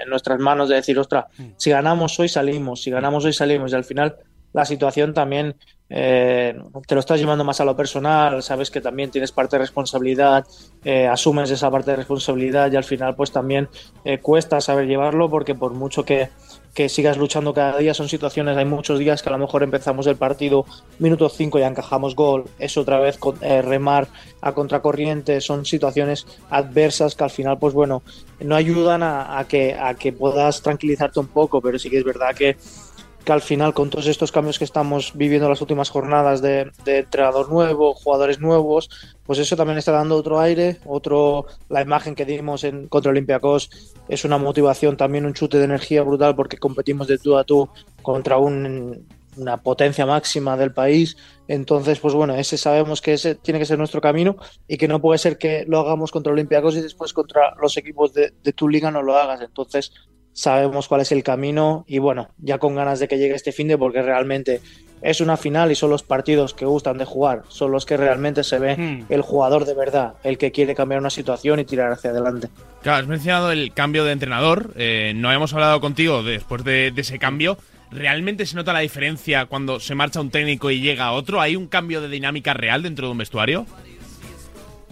en 0.00 0.08
nuestras 0.08 0.38
manos 0.38 0.68
de 0.68 0.76
decir, 0.76 0.98
ostras, 0.98 1.26
si 1.56 1.70
ganamos 1.70 2.18
hoy 2.18 2.28
salimos, 2.28 2.82
si 2.82 2.90
ganamos 2.90 3.24
hoy 3.24 3.32
salimos 3.32 3.72
y 3.72 3.74
al 3.74 3.84
final 3.84 4.16
la 4.52 4.64
situación 4.64 5.14
también 5.14 5.56
eh, 5.94 6.54
te 6.86 6.94
lo 6.94 7.00
estás 7.00 7.20
llevando 7.20 7.44
más 7.44 7.60
a 7.60 7.66
lo 7.66 7.76
personal, 7.76 8.42
sabes 8.42 8.70
que 8.70 8.80
también 8.80 9.10
tienes 9.10 9.30
parte 9.30 9.56
de 9.56 9.60
responsabilidad, 9.60 10.46
eh, 10.84 11.06
asumes 11.06 11.50
esa 11.50 11.70
parte 11.70 11.90
de 11.90 11.98
responsabilidad 11.98 12.72
y 12.72 12.76
al 12.76 12.84
final 12.84 13.14
pues 13.14 13.30
también 13.30 13.68
eh, 14.04 14.18
cuesta 14.18 14.60
saber 14.62 14.86
llevarlo 14.86 15.28
porque 15.28 15.54
por 15.54 15.72
mucho 15.74 16.02
que, 16.04 16.30
que 16.74 16.88
sigas 16.88 17.18
luchando 17.18 17.52
cada 17.52 17.76
día 17.76 17.92
son 17.92 18.08
situaciones, 18.08 18.56
hay 18.56 18.64
muchos 18.64 18.98
días 18.98 19.22
que 19.22 19.28
a 19.28 19.32
lo 19.32 19.38
mejor 19.38 19.62
empezamos 19.62 20.06
el 20.06 20.16
partido 20.16 20.64
minuto 20.98 21.28
5 21.28 21.58
ya 21.58 21.66
encajamos 21.66 22.16
gol, 22.16 22.44
es 22.58 22.78
otra 22.78 22.98
vez 22.98 23.18
con- 23.18 23.38
remar 23.40 24.08
a 24.40 24.54
contracorriente, 24.54 25.42
son 25.42 25.66
situaciones 25.66 26.26
adversas 26.48 27.14
que 27.14 27.24
al 27.24 27.30
final 27.30 27.58
pues 27.58 27.74
bueno, 27.74 28.02
no 28.40 28.56
ayudan 28.56 29.02
a, 29.02 29.38
a 29.38 29.46
que, 29.46 29.74
a 29.78 29.94
que 29.94 30.12
puedas 30.12 30.62
tranquilizarte 30.62 31.20
un 31.20 31.26
poco, 31.28 31.60
pero 31.60 31.78
sí 31.78 31.90
que 31.90 31.98
es 31.98 32.04
verdad 32.04 32.34
que 32.34 32.56
que 33.22 33.32
al 33.32 33.40
final 33.40 33.74
con 33.74 33.90
todos 33.90 34.06
estos 34.06 34.32
cambios 34.32 34.58
que 34.58 34.64
estamos 34.64 35.12
viviendo 35.14 35.48
las 35.48 35.60
últimas 35.60 35.90
jornadas 35.90 36.42
de, 36.42 36.70
de 36.84 36.98
entrenador 36.98 37.50
nuevo, 37.50 37.94
jugadores 37.94 38.40
nuevos, 38.40 38.90
pues 39.24 39.38
eso 39.38 39.56
también 39.56 39.78
está 39.78 39.92
dando 39.92 40.16
otro 40.16 40.40
aire, 40.40 40.78
otro 40.84 41.46
la 41.68 41.82
imagen 41.82 42.14
que 42.14 42.24
dimos 42.24 42.64
en 42.64 42.88
contra 42.88 43.10
Olympiacos 43.10 43.70
es 44.08 44.24
una 44.24 44.38
motivación, 44.38 44.96
también 44.96 45.26
un 45.26 45.34
chute 45.34 45.58
de 45.58 45.64
energía 45.64 46.02
brutal 46.02 46.34
porque 46.36 46.58
competimos 46.58 47.06
de 47.08 47.18
tú 47.18 47.36
a 47.36 47.44
tú 47.44 47.68
contra 48.02 48.38
un- 48.38 49.06
una 49.34 49.56
potencia 49.56 50.04
máxima 50.04 50.58
del 50.58 50.74
país. 50.74 51.16
Entonces, 51.48 51.98
pues 52.00 52.12
bueno, 52.12 52.34
ese 52.34 52.58
sabemos 52.58 53.00
que 53.00 53.14
ese 53.14 53.34
tiene 53.34 53.58
que 53.58 53.64
ser 53.64 53.78
nuestro 53.78 54.00
camino 54.02 54.36
y 54.68 54.76
que 54.76 54.88
no 54.88 55.00
puede 55.00 55.16
ser 55.18 55.38
que 55.38 55.64
lo 55.66 55.80
hagamos 55.80 56.10
contra 56.10 56.34
Olympiacos 56.34 56.76
y 56.76 56.82
después 56.82 57.14
contra 57.14 57.54
los 57.60 57.76
equipos 57.78 58.12
de, 58.12 58.34
de 58.42 58.52
tu 58.52 58.68
liga 58.68 58.90
no 58.90 59.00
lo 59.02 59.16
hagas. 59.16 59.40
Entonces, 59.40 59.92
sabemos 60.32 60.88
cuál 60.88 61.00
es 61.02 61.12
el 61.12 61.22
camino 61.22 61.84
y 61.86 61.98
bueno, 61.98 62.30
ya 62.38 62.58
con 62.58 62.74
ganas 62.74 62.98
de 63.00 63.08
que 63.08 63.18
llegue 63.18 63.34
este 63.34 63.52
fin 63.52 63.68
de 63.68 63.78
porque 63.78 64.02
realmente 64.02 64.60
es 65.02 65.20
una 65.20 65.36
final 65.36 65.72
y 65.72 65.74
son 65.74 65.90
los 65.90 66.02
partidos 66.04 66.54
que 66.54 66.64
gustan 66.64 66.96
de 66.96 67.04
jugar, 67.04 67.42
son 67.48 67.72
los 67.72 67.84
que 67.86 67.96
realmente 67.96 68.44
se 68.44 68.58
ve 68.60 68.76
Hmm. 68.76 69.06
el 69.08 69.20
jugador 69.22 69.64
de 69.64 69.74
verdad, 69.74 70.14
el 70.22 70.38
que 70.38 70.52
quiere 70.52 70.74
cambiar 70.76 71.00
una 71.00 71.10
situación 71.10 71.58
y 71.58 71.64
tirar 71.64 71.90
hacia 71.92 72.10
adelante. 72.10 72.48
Claro, 72.82 72.98
has 73.02 73.08
mencionado 73.08 73.50
el 73.50 73.72
cambio 73.72 74.04
de 74.04 74.12
entrenador. 74.12 74.72
eh, 74.76 75.12
no 75.16 75.28
habíamos 75.28 75.52
hablado 75.54 75.80
contigo 75.80 76.22
después 76.22 76.62
de, 76.64 76.92
de 76.92 77.00
ese 77.00 77.18
cambio. 77.18 77.58
¿Realmente 77.90 78.46
se 78.46 78.56
nota 78.56 78.72
la 78.72 78.78
diferencia 78.78 79.44
cuando 79.46 79.78
se 79.78 79.94
marcha 79.94 80.20
un 80.20 80.30
técnico 80.30 80.70
y 80.70 80.80
llega 80.80 81.12
otro? 81.12 81.40
¿Hay 81.42 81.56
un 81.56 81.66
cambio 81.66 82.00
de 82.00 82.08
dinámica 82.08 82.54
real 82.54 82.82
dentro 82.82 83.06
de 83.08 83.12
un 83.12 83.18
vestuario? 83.18 83.66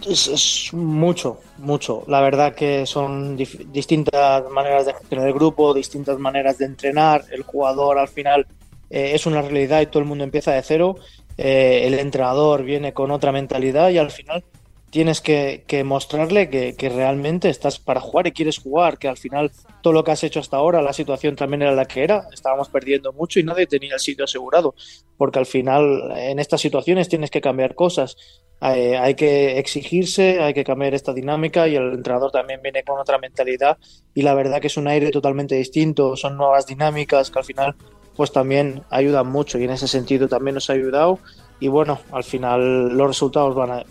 Es, 0.07 0.73
mucho, 0.73 1.39
mucho. 1.57 2.03
La 2.07 2.21
verdad 2.21 2.55
que 2.55 2.85
son 2.85 3.35
distintas 3.35 4.49
maneras 4.49 4.85
de 4.85 4.93
gestionar 4.93 5.27
el 5.27 5.33
grupo, 5.33 5.73
distintas 5.73 6.17
maneras 6.19 6.57
de 6.57 6.65
entrenar. 6.65 7.25
El 7.31 7.43
jugador 7.43 7.99
al 7.99 8.07
final 8.07 8.47
eh, 8.89 9.11
es 9.13 9.25
una 9.25 9.41
realidad 9.41 9.81
y 9.81 9.87
todo 9.87 9.99
el 9.99 10.09
mundo 10.09 10.23
empieza 10.23 10.51
de 10.51 10.63
cero. 10.63 10.95
Eh, 11.37 11.83
el 11.85 11.93
entrenador 11.95 12.63
viene 12.63 12.93
con 12.93 13.11
otra 13.11 13.31
mentalidad 13.31 13.89
y 13.89 13.97
al 13.97 14.11
final 14.11 14.43
tienes 14.91 15.21
que, 15.21 15.63
que 15.67 15.83
mostrarle 15.83 16.49
que, 16.49 16.75
que 16.75 16.89
realmente 16.89 17.49
estás 17.49 17.79
para 17.79 18.01
jugar 18.01 18.27
y 18.27 18.33
quieres 18.33 18.59
jugar, 18.59 18.97
que 18.97 19.07
al 19.07 19.17
final 19.17 19.51
todo 19.81 19.93
lo 19.93 20.03
que 20.03 20.11
has 20.11 20.23
hecho 20.23 20.41
hasta 20.41 20.57
ahora, 20.57 20.81
la 20.81 20.93
situación 20.93 21.35
también 21.35 21.61
era 21.61 21.71
la 21.71 21.85
que 21.85 22.03
era, 22.03 22.27
estábamos 22.33 22.69
perdiendo 22.69 23.13
mucho 23.13 23.39
y 23.39 23.43
nadie 23.43 23.67
tenía 23.67 23.93
el 23.93 23.99
sitio 23.99 24.25
asegurado, 24.25 24.75
porque 25.17 25.39
al 25.39 25.45
final 25.45 26.11
en 26.17 26.39
estas 26.39 26.61
situaciones 26.61 27.07
tienes 27.07 27.31
que 27.31 27.39
cambiar 27.39 27.73
cosas, 27.73 28.17
hay, 28.59 28.93
hay 28.93 29.15
que 29.15 29.57
exigirse, 29.57 30.41
hay 30.41 30.53
que 30.53 30.65
cambiar 30.65 30.93
esta 30.93 31.13
dinámica 31.13 31.69
y 31.69 31.75
el 31.75 31.93
entrenador 31.93 32.31
también 32.31 32.61
viene 32.61 32.83
con 32.83 32.99
otra 32.99 33.17
mentalidad 33.17 33.77
y 34.13 34.21
la 34.23 34.33
verdad 34.33 34.59
que 34.59 34.67
es 34.67 34.77
un 34.77 34.89
aire 34.89 35.09
totalmente 35.09 35.55
distinto, 35.55 36.17
son 36.17 36.35
nuevas 36.35 36.67
dinámicas 36.67 37.31
que 37.31 37.39
al 37.39 37.45
final 37.45 37.75
pues 38.15 38.33
también 38.33 38.83
ayudan 38.89 39.27
mucho 39.27 39.57
y 39.57 39.63
en 39.63 39.71
ese 39.71 39.87
sentido 39.87 40.27
también 40.27 40.55
nos 40.55 40.69
ha 40.69 40.73
ayudado 40.73 41.19
y 41.61 41.69
bueno, 41.69 41.99
al 42.11 42.23
final 42.23 42.89
los 42.89 43.07
resultados 43.07 43.55
van 43.55 43.71
a, 43.71 43.85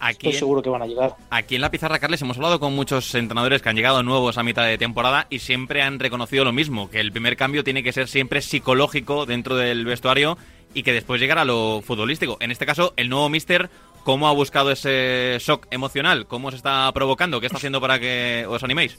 Aquí, 0.00 0.28
estoy 0.28 0.38
seguro 0.38 0.62
que 0.62 0.70
van 0.70 0.82
a 0.82 0.86
llegar. 0.86 1.16
aquí 1.30 1.56
en 1.56 1.60
la 1.60 1.70
pizarra, 1.70 1.98
Carles, 1.98 2.22
hemos 2.22 2.36
hablado 2.36 2.60
con 2.60 2.74
muchos 2.74 3.14
entrenadores 3.14 3.62
que 3.62 3.68
han 3.68 3.76
llegado 3.76 4.02
nuevos 4.02 4.38
a 4.38 4.42
mitad 4.42 4.64
de 4.64 4.78
temporada 4.78 5.26
y 5.30 5.40
siempre 5.40 5.82
han 5.82 5.98
reconocido 5.98 6.44
lo 6.44 6.52
mismo, 6.52 6.90
que 6.90 7.00
el 7.00 7.12
primer 7.12 7.36
cambio 7.36 7.64
tiene 7.64 7.82
que 7.82 7.92
ser 7.92 8.08
siempre 8.08 8.42
psicológico 8.42 9.26
dentro 9.26 9.56
del 9.56 9.84
vestuario 9.84 10.38
y 10.74 10.82
que 10.82 10.92
después 10.92 11.20
llegar 11.20 11.38
a 11.38 11.44
lo 11.44 11.80
futbolístico. 11.82 12.36
En 12.40 12.50
este 12.50 12.66
caso, 12.66 12.92
el 12.96 13.08
nuevo 13.08 13.28
mister, 13.28 13.70
¿cómo 14.04 14.28
ha 14.28 14.32
buscado 14.32 14.70
ese 14.70 15.38
shock 15.40 15.66
emocional? 15.70 16.26
¿Cómo 16.26 16.50
se 16.50 16.56
está 16.58 16.90
provocando? 16.92 17.40
¿Qué 17.40 17.46
está 17.46 17.56
haciendo 17.56 17.80
para 17.80 17.98
que 17.98 18.46
os 18.48 18.62
animéis? 18.62 18.98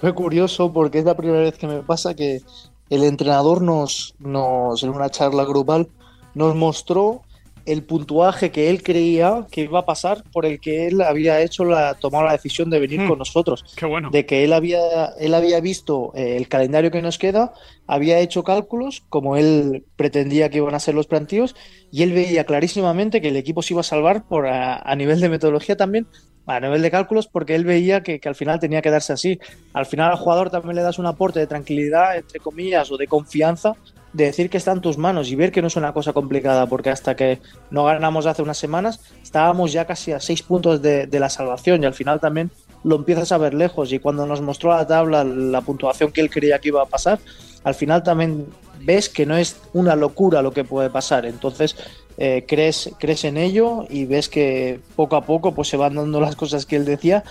Fue 0.00 0.12
curioso 0.12 0.72
porque 0.72 0.98
es 0.98 1.04
la 1.04 1.16
primera 1.16 1.40
vez 1.40 1.56
que 1.56 1.66
me 1.66 1.82
pasa 1.82 2.14
que 2.14 2.40
el 2.88 3.04
entrenador 3.04 3.62
nos, 3.62 4.14
nos 4.18 4.82
en 4.82 4.90
una 4.90 5.08
charla 5.10 5.44
grupal, 5.44 5.88
nos 6.34 6.54
mostró 6.56 7.22
el 7.66 7.82
puntuaje 7.84 8.50
que 8.50 8.70
él 8.70 8.82
creía 8.82 9.46
que 9.50 9.62
iba 9.62 9.80
a 9.80 9.86
pasar 9.86 10.22
por 10.32 10.46
el 10.46 10.60
que 10.60 10.86
él 10.86 11.00
había 11.02 11.40
hecho 11.40 11.64
la 11.64 11.94
tomado 11.94 12.24
la 12.24 12.32
decisión 12.32 12.70
de 12.70 12.78
venir 12.78 13.00
Hmm. 13.00 13.08
con 13.08 13.18
nosotros. 13.18 13.64
Qué 13.76 13.86
bueno. 13.86 14.10
De 14.10 14.26
que 14.26 14.44
él 14.44 14.52
había, 14.52 15.06
él 15.18 15.34
había 15.34 15.60
visto 15.60 16.12
eh, 16.14 16.36
el 16.36 16.48
calendario 16.48 16.90
que 16.90 17.02
nos 17.02 17.18
queda, 17.18 17.52
había 17.86 18.18
hecho 18.20 18.44
cálculos 18.44 19.02
como 19.08 19.36
él 19.36 19.84
pretendía 19.96 20.48
que 20.50 20.58
iban 20.58 20.74
a 20.74 20.80
ser 20.80 20.94
los 20.94 21.06
plantíos 21.06 21.56
y 21.92 22.02
él 22.02 22.12
veía 22.12 22.44
clarísimamente 22.44 23.20
que 23.20 23.28
el 23.28 23.36
equipo 23.36 23.62
se 23.62 23.74
iba 23.74 23.80
a 23.80 23.84
salvar 23.84 24.24
por 24.28 24.46
a, 24.46 24.76
a 24.76 24.96
nivel 24.96 25.20
de 25.20 25.28
metodología 25.28 25.76
también, 25.76 26.06
a 26.46 26.58
nivel 26.58 26.82
de 26.82 26.90
cálculos, 26.90 27.28
porque 27.28 27.54
él 27.54 27.64
veía 27.64 28.02
que, 28.02 28.18
que 28.18 28.28
al 28.28 28.34
final 28.34 28.58
tenía 28.58 28.82
que 28.82 28.90
darse 28.90 29.12
así. 29.12 29.38
Al 29.72 29.86
final 29.86 30.10
al 30.10 30.16
jugador 30.18 30.50
también 30.50 30.74
le 30.76 30.82
das 30.82 30.98
un 30.98 31.06
aporte 31.06 31.38
de 31.38 31.46
tranquilidad, 31.46 32.16
entre 32.16 32.40
comillas, 32.40 32.90
o 32.90 32.96
de 32.96 33.06
confianza, 33.06 33.74
decir 34.12 34.50
que 34.50 34.56
está 34.56 34.72
en 34.72 34.80
tus 34.80 34.98
manos 34.98 35.30
y 35.30 35.36
ver 35.36 35.52
que 35.52 35.62
no 35.62 35.68
es 35.68 35.76
una 35.76 35.92
cosa 35.92 36.12
complicada, 36.12 36.66
porque 36.66 36.90
hasta 36.90 37.14
que 37.16 37.40
no 37.70 37.84
ganamos 37.84 38.26
hace 38.26 38.42
unas 38.42 38.58
semanas 38.58 39.00
estábamos 39.22 39.72
ya 39.72 39.86
casi 39.86 40.12
a 40.12 40.20
seis 40.20 40.42
puntos 40.42 40.82
de, 40.82 41.08
la 41.12 41.28
salvación 41.28 41.82
y 41.82 41.86
al 41.86 41.94
final 41.94 42.18
también 42.18 42.50
lo 42.82 42.96
empiezas 42.96 43.30
a 43.32 43.38
ver 43.38 43.54
lejos 43.54 43.92
y 43.92 43.98
cuando 43.98 44.26
nos 44.26 44.40
mostró 44.40 44.70
la 44.70 44.86
tabla 44.86 45.22
la 45.22 45.60
puntuación 45.60 46.12
que 46.12 46.22
él 46.22 46.30
creía 46.30 46.58
que 46.58 46.68
iba 46.68 46.82
a 46.82 46.86
pasar, 46.86 47.18
al 47.62 47.74
final 47.74 48.02
también 48.02 48.46
ves 48.82 49.08
que 49.10 49.26
no 49.26 49.36
es 49.36 49.60
una 49.74 49.94
locura 49.96 50.40
lo 50.40 50.52
que 50.52 50.64
puede 50.64 50.88
pasar. 50.88 51.26
Entonces 51.26 51.76
eh, 52.16 52.44
crees, 52.48 52.90
crees 52.98 53.24
en 53.24 53.36
ello 53.36 53.86
y 53.88 54.06
ves 54.06 54.28
que 54.28 54.80
poco 54.96 55.16
a 55.16 55.24
poco 55.26 55.54
pues 55.54 55.68
se 55.68 55.76
van 55.76 55.94
dando 55.94 56.20
las 56.20 56.36
cosas 56.36 56.66
que 56.66 56.76
él 56.76 56.84
decía 56.84 57.22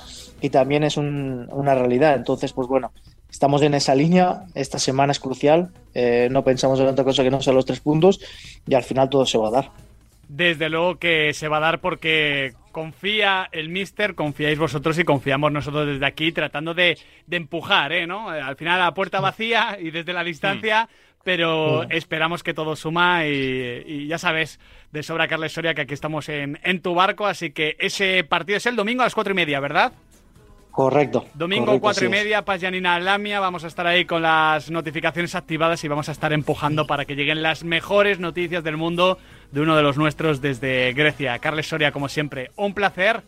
y 0.42 0.50
también 0.50 0.84
es 0.84 0.98
una 0.98 1.76
realidad. 1.76 2.16
Entonces, 2.16 2.54
pues 2.54 2.68
bueno, 2.68 2.92
estamos 3.30 3.62
en 3.62 3.74
esa 3.74 3.96
línea. 3.96 4.44
Esta 4.56 4.80
semana 4.80 5.12
es 5.12 5.20
crucial. 5.20 5.70
Eh, 5.94 6.28
no 6.32 6.44
pensamos 6.44 6.80
en 6.80 6.88
otra 6.88 7.04
cosa 7.04 7.24
que 7.24 7.32
no 7.32 7.42
sean 7.42 7.56
los 7.56 7.66
tres 7.66 7.80
puntos 7.80 8.20
y 8.68 8.76
al 8.76 8.84
final 8.84 9.10
todo 9.10 9.26
se 9.26 9.38
va 9.38 9.48
a 9.48 9.52
dar. 9.52 9.72
Desde 10.28 10.70
luego 10.70 10.98
que 10.98 11.34
se 11.34 11.48
va 11.48 11.58
a 11.58 11.62
dar 11.62 11.80
porque 11.80 12.54
confía 12.72 13.50
el 13.52 13.70
mister, 13.70 14.14
confiáis 14.14 14.60
vosotros 14.60 14.98
y 15.00 15.04
confiamos 15.04 15.52
nosotros 15.52 15.88
desde 15.88 16.06
aquí 16.06 16.32
tratando 16.32 16.74
de, 16.74 16.98
empujar, 17.32 17.92
¿eh? 17.92 18.06
¿no? 18.06 18.30
Al 18.30 18.56
final 18.56 18.80
la 18.80 18.94
puerta 18.94 19.20
vacía 19.20 19.78
y 19.82 19.90
desde 19.90 20.14
la 20.14 20.24
distancia, 20.24 20.88
pero 21.24 21.84
esperamos 21.90 22.44
que 22.44 22.54
todo 22.54 22.76
suma 22.76 23.26
y, 23.26 24.08
ya 24.08 24.20
sabes 24.20 24.60
de 24.92 25.02
sobra, 25.02 25.28
Carles 25.28 25.52
Soria, 25.52 25.74
que 25.74 25.82
aquí 25.82 25.94
estamos 25.94 26.30
en, 26.30 26.60
en 26.64 26.82
tu 26.82 26.94
barco, 26.94 27.26
así 27.26 27.52
que 27.52 27.76
ese 27.80 28.24
partido 28.24 28.58
es 28.58 28.66
el 28.68 28.76
domingo 28.76 29.02
a 29.02 29.06
las 29.06 29.16
cuatro 29.16 29.34
y 29.34 29.36
media, 29.36 29.60
¿verdad? 29.60 29.94
Correcto. 30.72 31.26
Domingo 31.34 31.80
cuatro 31.80 32.06
y 32.06 32.10
media, 32.10 32.46
Paz 32.46 32.62
Yanina 32.62 33.00
Lamia. 33.00 33.40
Vamos 33.40 33.64
a 33.64 33.68
estar 33.68 33.86
ahí 33.88 34.06
con 34.06 34.22
las 34.22 34.70
notificaciones 34.70 35.36
activadas 35.36 35.84
y 35.84 35.88
vamos 35.88 36.10
a 36.10 36.12
estar 36.12 36.32
empujando 36.32 36.88
para 36.88 37.06
que 37.06 37.16
lleguen 37.16 37.42
las 37.42 37.64
mejores 37.64 38.20
noticias 38.20 38.64
del 38.64 38.78
mundo 38.78 39.18
de 39.52 39.62
uno 39.62 39.76
de 39.76 39.84
los 39.84 39.98
nuestros 39.98 40.42
desde 40.42 40.94
Grecia. 40.94 41.40
Carles 41.40 41.68
Soria, 41.68 41.92
como 41.92 42.08
siempre, 42.08 42.52
un 42.56 42.74
placer 42.74 43.24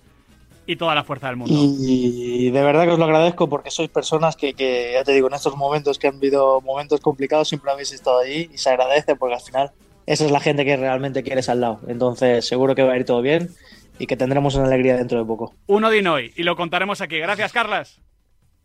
y 0.65 0.75
toda 0.75 0.95
la 0.95 1.03
fuerza 1.03 1.27
del 1.27 1.37
mundo. 1.37 1.53
Y 1.79 2.51
de 2.51 2.63
verdad 2.63 2.85
que 2.85 2.91
os 2.91 2.99
lo 2.99 3.05
agradezco 3.05 3.49
porque 3.49 3.71
sois 3.71 3.89
personas 3.89 4.35
que, 4.35 4.53
que, 4.53 4.91
ya 4.93 5.03
te 5.03 5.11
digo, 5.11 5.27
en 5.27 5.33
estos 5.33 5.57
momentos 5.57 5.97
que 5.97 6.07
han 6.07 6.15
habido 6.15 6.61
momentos 6.61 7.01
complicados 7.01 7.49
siempre 7.49 7.71
habéis 7.71 7.91
estado 7.91 8.19
ahí 8.19 8.49
y 8.53 8.57
se 8.57 8.69
agradece 8.69 9.15
porque 9.15 9.35
al 9.35 9.41
final 9.41 9.71
esa 10.05 10.25
es 10.25 10.31
la 10.31 10.39
gente 10.39 10.63
que 10.63 10.77
realmente 10.77 11.23
quieres 11.23 11.49
al 11.49 11.61
lado. 11.61 11.79
Entonces 11.87 12.45
seguro 12.45 12.75
que 12.75 12.83
va 12.83 12.93
a 12.93 12.97
ir 12.97 13.05
todo 13.05 13.21
bien 13.21 13.49
y 13.99 14.07
que 14.07 14.17
tendremos 14.17 14.55
una 14.55 14.65
alegría 14.65 14.97
dentro 14.97 15.19
de 15.19 15.25
poco. 15.25 15.55
Uno 15.67 15.89
de 15.89 16.07
hoy 16.07 16.33
y 16.35 16.43
lo 16.43 16.55
contaremos 16.55 17.01
aquí. 17.01 17.19
Gracias, 17.19 17.51
Carlas. 17.51 17.99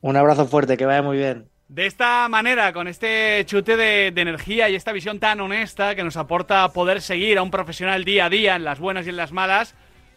Un 0.00 0.16
abrazo 0.16 0.46
fuerte, 0.46 0.76
que 0.76 0.86
vaya 0.86 1.02
muy 1.02 1.16
bien. 1.16 1.48
De 1.68 1.86
esta 1.86 2.28
manera, 2.28 2.72
con 2.72 2.86
este 2.86 3.42
chute 3.44 3.76
de, 3.76 4.06
energía 4.06 4.68
y 4.68 4.76
esta 4.76 4.92
visión 4.92 5.18
tan 5.18 5.40
honesta 5.40 5.96
que 5.96 6.04
nos 6.04 6.16
aporta 6.16 6.72
poder 6.72 7.00
seguir 7.02 7.38
a 7.38 7.42
un 7.42 7.50
profesional 7.50 8.04
día 8.04 8.26
a 8.26 8.30
día 8.30 8.54
en 8.54 8.62
las 8.62 8.78
buenas 8.78 9.06
y 9.06 9.10
en 9.10 9.16
las 9.16 9.32
malas, 9.32 9.74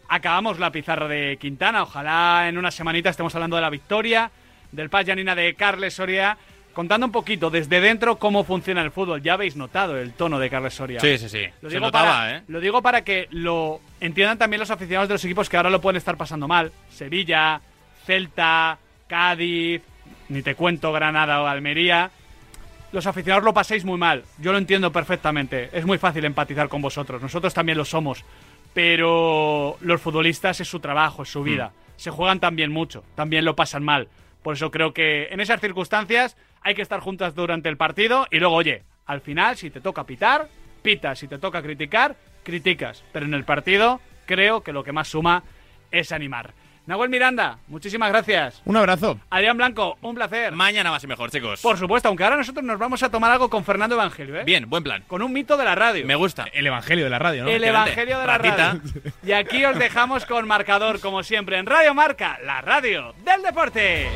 acabamos 0.08 0.60
la 0.60 0.70
pizarra 0.70 1.08
de 1.08 1.38
Quintana. 1.40 1.82
Ojalá 1.82 2.48
en 2.48 2.56
una 2.56 2.70
semanita 2.70 3.10
estemos 3.10 3.34
hablando 3.34 3.56
de 3.56 3.62
la 3.62 3.70
victoria, 3.70 4.30
del 4.70 4.90
Paz 4.90 5.06
Yanina 5.06 5.34
de 5.34 5.54
Carles 5.54 5.94
Soria, 5.94 6.38
contando 6.72 7.06
un 7.06 7.12
poquito 7.12 7.50
desde 7.50 7.80
dentro 7.80 8.16
cómo 8.16 8.44
funciona 8.44 8.82
el 8.82 8.90
fútbol. 8.90 9.22
Ya 9.22 9.34
habéis 9.34 9.56
notado 9.56 9.98
el 9.98 10.12
tono 10.12 10.38
de 10.38 10.50
Carles 10.50 10.74
Soria. 10.74 11.00
Sí, 11.00 11.18
sí, 11.18 11.28
sí. 11.28 11.44
Lo 11.62 11.68
digo, 11.68 11.90
para, 11.90 12.36
¿eh? 12.36 12.42
lo 12.48 12.60
digo 12.60 12.82
para 12.82 13.02
que 13.02 13.28
lo 13.30 13.80
entiendan 14.00 14.38
también 14.38 14.60
los 14.60 14.70
aficionados 14.70 15.08
de 15.08 15.14
los 15.14 15.24
equipos 15.24 15.48
que 15.48 15.56
ahora 15.56 15.70
lo 15.70 15.80
pueden 15.80 15.96
estar 15.96 16.16
pasando 16.16 16.48
mal. 16.48 16.72
Sevilla, 16.90 17.60
Celta, 18.04 18.78
Cádiz, 19.06 19.82
ni 20.28 20.42
te 20.42 20.54
cuento 20.54 20.92
Granada 20.92 21.42
o 21.42 21.46
Almería. 21.46 22.10
Los 22.92 23.06
aficionados 23.06 23.44
lo 23.44 23.54
paséis 23.54 23.84
muy 23.84 23.98
mal. 23.98 24.24
Yo 24.38 24.52
lo 24.52 24.58
entiendo 24.58 24.90
perfectamente. 24.90 25.70
Es 25.72 25.86
muy 25.86 25.98
fácil 25.98 26.24
empatizar 26.24 26.68
con 26.68 26.82
vosotros. 26.82 27.22
Nosotros 27.22 27.54
también 27.54 27.78
lo 27.78 27.84
somos. 27.84 28.24
Pero 28.72 29.76
los 29.80 30.00
futbolistas 30.00 30.60
es 30.60 30.68
su 30.68 30.80
trabajo, 30.80 31.22
es 31.22 31.28
su 31.28 31.42
vida. 31.42 31.68
Mm. 31.68 31.80
Se 31.96 32.10
juegan 32.10 32.40
también 32.40 32.72
mucho. 32.72 33.04
También 33.14 33.44
lo 33.44 33.54
pasan 33.54 33.84
mal. 33.84 34.08
Por 34.42 34.54
eso 34.54 34.70
creo 34.70 34.92
que 34.92 35.28
en 35.30 35.40
esas 35.40 35.60
circunstancias 35.60 36.36
hay 36.62 36.74
que 36.74 36.82
estar 36.82 37.00
juntas 37.00 37.34
durante 37.34 37.68
el 37.68 37.76
partido. 37.76 38.26
Y 38.30 38.38
luego, 38.38 38.54
oye, 38.54 38.84
al 39.06 39.20
final, 39.20 39.56
si 39.56 39.70
te 39.70 39.80
toca 39.80 40.04
pitar, 40.04 40.48
pitas. 40.82 41.18
Si 41.18 41.28
te 41.28 41.38
toca 41.38 41.62
criticar, 41.62 42.16
criticas. 42.42 43.04
Pero 43.12 43.26
en 43.26 43.34
el 43.34 43.44
partido 43.44 44.00
creo 44.26 44.62
que 44.62 44.72
lo 44.72 44.84
que 44.84 44.92
más 44.92 45.08
suma 45.08 45.42
es 45.90 46.12
animar. 46.12 46.54
Nahuel 46.86 47.10
Miranda, 47.10 47.58
muchísimas 47.68 48.10
gracias. 48.10 48.62
Un 48.64 48.76
abrazo. 48.76 49.20
Adrián 49.30 49.56
Blanco, 49.56 49.96
un 50.00 50.14
placer. 50.14 50.52
Mañana 50.52 50.90
más 50.90 51.04
y 51.04 51.06
mejor, 51.06 51.30
chicos. 51.30 51.60
Por 51.60 51.78
supuesto, 51.78 52.08
aunque 52.08 52.24
ahora 52.24 52.36
nosotros 52.36 52.64
nos 52.64 52.78
vamos 52.78 53.02
a 53.02 53.10
tomar 53.10 53.30
algo 53.30 53.48
con 53.48 53.64
Fernando 53.64 53.94
Evangelio, 53.94 54.40
¿eh? 54.40 54.44
Bien, 54.44 54.68
buen 54.68 54.82
plan. 54.82 55.04
Con 55.06 55.22
un 55.22 55.32
mito 55.32 55.56
de 55.56 55.64
la 55.64 55.74
radio. 55.74 56.04
Me 56.06 56.16
gusta. 56.16 56.46
El 56.52 56.66
Evangelio 56.66 57.04
de 57.04 57.10
la 57.10 57.18
radio, 57.18 57.44
¿no? 57.44 57.50
El 57.50 57.62
Evangelio 57.62 58.18
de 58.18 58.26
la 58.26 58.38
radio. 58.38 58.80
Y 59.24 59.32
aquí 59.32 59.64
os 59.64 59.78
dejamos 59.78 60.26
con 60.26 60.48
marcador, 60.48 61.00
como 61.00 61.22
siempre, 61.22 61.58
en 61.58 61.66
Radio 61.66 61.94
Marca, 61.94 62.38
la 62.44 62.60
radio 62.60 63.14
del 63.24 63.42
deporte. 63.42 64.08